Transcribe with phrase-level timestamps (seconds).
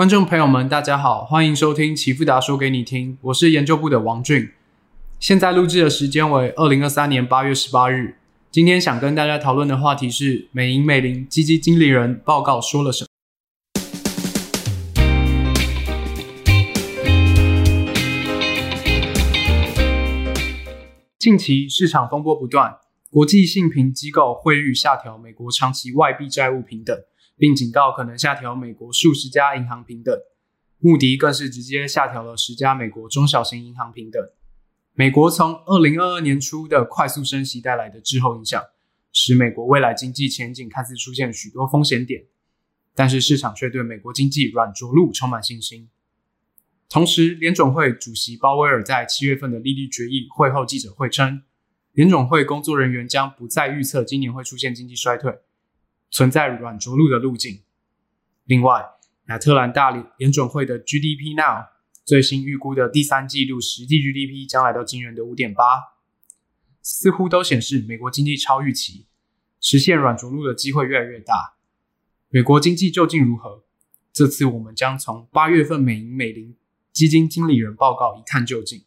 [0.00, 4.48] 观众朋友们，大家好，欢迎收听奇富达说给你听，我是研究部的王俊。
[5.18, 8.16] 现在录制的时间为二零二三年八月十八日。
[8.50, 13.08] 今天想跟大家讨论的话题是美银美林基金经理人报告说了什么。
[21.18, 22.76] 近期市场风波不断，
[23.10, 26.96] 国际性评机构汇率下调美国长期外币债务平等。
[27.40, 30.14] 并警告可能下调美国数十家银行平等，
[30.78, 34.22] 穆迪更是直接下调了十家美国中小型银行平等。
[34.92, 38.62] 美国从二零二二年初的快速升息带来的滞后影响，
[39.10, 42.26] 使美国未来经济前景看似出现许多风险点，
[42.94, 45.88] 但是市场却对美国经济软着陆充满信心。
[46.90, 51.40] 同时，联总会主席鲍威尔在七月份的利率决议会后记者会称，
[51.92, 55.38] 联总会工作人员将不再预测今年会出现经济衰退。
[56.10, 57.62] 存在软着陆的路径。
[58.44, 58.84] 另外，
[59.28, 61.66] 亚特兰大联准会的 GDP Now
[62.04, 65.62] 最新预估的第三季度实际 GDP 将来到惊人的五点八，
[66.82, 69.06] 似乎都显示美国经济超预期，
[69.60, 71.54] 实现软着陆的机会越来越大。
[72.28, 73.62] 美国经济究竟如何？
[74.12, 76.56] 这次我们将从八月份美银美林
[76.92, 78.84] 基金经理人报告一探究竟。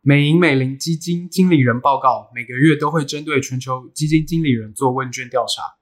[0.00, 5.76] 美银美林基金经理人报告每个月都会针对全球基金经理人做问卷调查。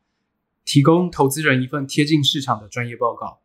[0.65, 3.41] 提供投资人一份贴近市场的专业报告，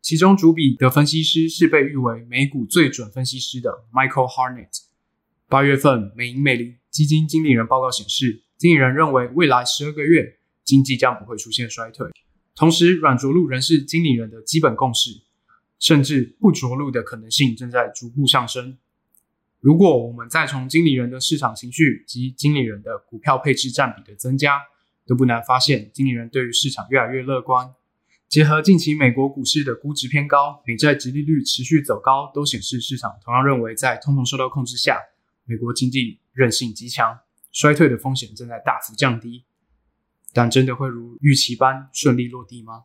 [0.00, 4.82] 其中主笔的分析师是被誉为美股最准分析师的 Michael Harnett。
[5.48, 12.08] 八月份美银美林基金经理人报告显示，经理人认为未来十二个月经济将不会出现衰退，
[12.54, 15.22] 同时软着陆仍是经理人的基本共识，
[15.80, 18.78] 甚至不着陆的可能性正在逐步上升。
[19.58, 24.58] 如果我们再从经理人的市场情绪及经理人的股票配置占比的增加，
[25.10, 27.74] 都不难发现，经理人对于市场越来越乐观。
[28.28, 35.00] 结合近期美国股市的估值偏高，美债直利率持续走高，都显示市场同样认为，在通膨受到控制下，
[35.46, 37.18] 美国经济韧性极强，
[37.50, 39.42] 衰退的风险正在大幅降低。
[40.32, 42.84] 但真的会如预期般顺利落地吗？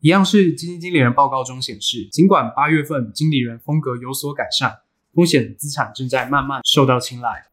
[0.00, 4.78] 一样是基金经理人报告中显示，尽管八月份经理人风格有所改善，
[5.12, 7.48] 风险资产正在慢慢受到青睐，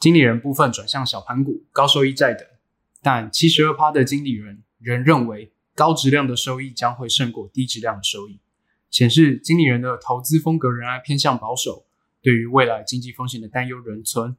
[0.00, 2.44] 经理人部分转向小盘股、高收益债等。
[3.02, 8.40] 但七十二趴的经理人仍认为高质量的收益将会胜过低质量的收益，
[8.90, 11.86] 显示经理人的投资风格仍然偏向保守，
[12.20, 14.36] 对于未来经济风险的担忧仍存。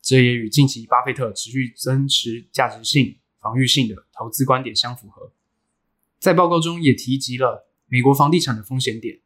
[0.00, 5.32] 这也与近期巴菲特持续增持价值性、防御性的投资观点相符合。
[6.18, 9.20] 在报告中也提及了美国房地产的风险点。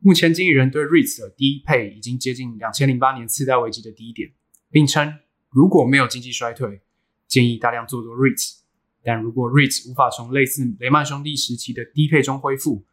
[0.00, 4.32] 目前经理人对 REITs 的低配已经接近两千零八年次贷危机的低点，
[4.70, 6.80] 并称如果没有经济衰退。
[7.26, 8.58] 建议大量做多 REITs，
[9.02, 12.84] 但如果 REITs 无法从类似雷曼兄弟时期的低配中恢复，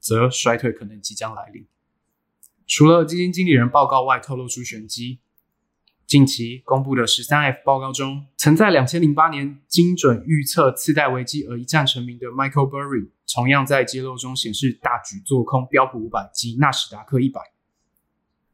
[0.00, 1.66] 则衰退可能即将来临。
[2.66, 5.20] 除了基金经理人报告外透露出玄机，
[6.06, 17.40] 近期公布的十三 F 报告中，曾在两千零八年精准预测次贷危机而一战成名的 Michael Burry，同样在揭露中显示大举做空标普五百及纳斯达克一百。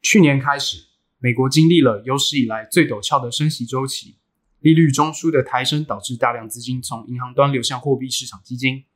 [0.03, 0.85] 去年开始，
[1.19, 4.17] 美国经历了有史以来最陡峭的升息周期。
[4.65, 8.87] 利率中枢的抬升导致大量资金从银行端流向货币市场基金，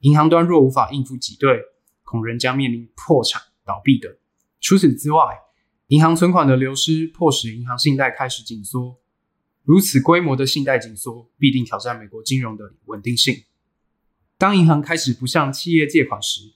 [0.00, 1.62] 银行端若无法应付挤兑，
[2.02, 4.12] 恐仍将面临破产倒闭等。
[4.60, 5.22] 除此之外，
[5.86, 8.98] 银行存款的流失迫使银行信贷开始紧缩，
[9.62, 13.44] 如此规模的信贷紧缩必定挑战美国金融的稳定性。
[14.36, 16.52] 当银行开始不向企业借款时，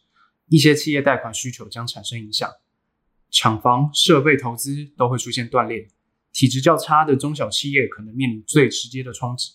[0.49, 2.51] 一些企业贷款需求将产生影响，
[3.31, 5.89] 厂房设备投资都会出现断裂。
[6.35, 9.53] 体质较差的中小企业可能面临最直接的冲击，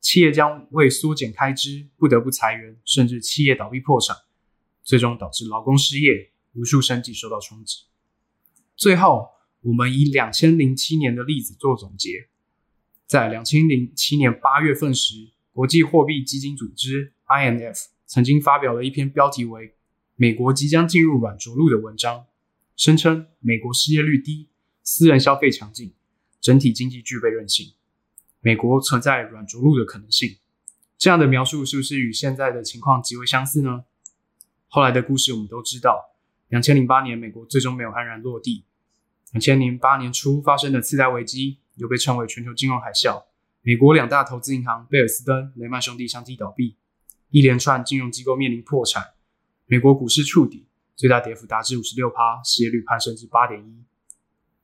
[0.00, 4.16] 企业将为缩减开支不得不裁员，甚至企业倒闭破产，
[4.82, 7.84] 最终导致劳工失业，无数生计受到冲击。
[8.74, 9.28] 最后，
[9.60, 12.30] 我们以两千零七年的例子做总结，
[13.06, 19.74] 在两千零七年八月份时，国际货币基金组织 （IMF） 曾经发表了一篇标题为
[20.16, 22.24] “美国即将进入软着陆”的文章，
[22.74, 24.48] 声称美国失业率低，
[24.82, 25.92] 私人消费强劲。
[26.42, 27.72] 整体经济具备韧性，
[28.40, 30.38] 美国存在软着陆的可能性。
[30.98, 33.84] 这样的描述是不是与现在的情况极为相似呢？
[34.66, 36.16] 后来的故事我们都知道，
[36.48, 38.64] 两千零八年美国最终没有安然落地。
[39.30, 43.22] 两千零八年初发生的次贷危机，又被称为全球金融海啸。
[43.60, 46.76] 美国两大投资银行贝尔斯登、雷曼兄弟相继倒闭，
[47.30, 49.10] 一连串金融机构面临破产。
[49.66, 50.66] 美国股市触底，
[50.96, 53.84] 最大跌幅达至五十六趴，失业率攀升至八点一，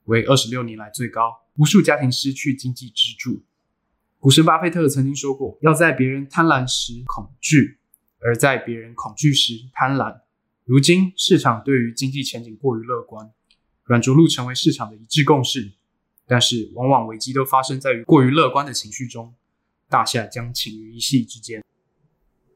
[0.09, 1.31] 为二十六年来最高。
[1.57, 3.43] 无数家庭失去经济支柱。
[4.19, 7.79] 股神巴菲特曾经说过：“要在别人贪婪时恐惧，
[8.19, 10.21] 而在别人恐惧时贪婪。”
[10.65, 13.31] 如今市场对于经济前景过于乐观，
[13.85, 15.71] 软着陆成为市场的一致共识。
[16.27, 19.33] 但是，往往危机都发生在于过于乐观的情绪中，
[19.89, 21.63] 大厦将倾于一夕之间。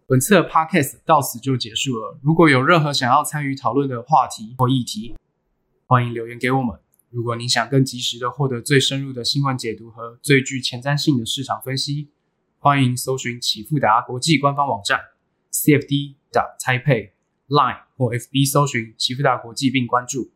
[0.06, 2.20] 本次的 podcast 到此就结束了。
[2.22, 5.16] 如果有任何想要参与讨论的话题或议题，
[5.88, 6.83] 欢迎留言给我们。
[7.14, 12.10] 如果您想更及时的获得最深入的新闻解读和最具前瞻性的市场分析，
[12.58, 15.00] 欢迎搜寻启富达国际官方网站
[15.52, 16.16] cfd.
[16.32, 17.12] 的 Type
[17.48, 20.32] Line 或 FB 搜寻启富达国际并关注。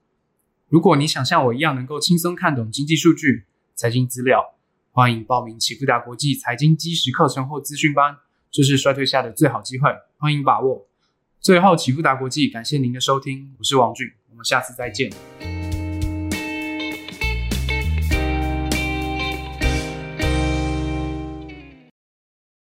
[0.68, 4.54] 如果你想像我一样能够轻松看懂经济数据、财经资料，
[4.92, 8.18] 欢迎报名启富达国际财经基石课程或资讯班，
[8.52, 10.88] 这是衰退下的最好机会，欢迎把握。
[11.40, 15.37] 最后，启富达国际感谢您的收听，我是王俊，我们下次再见。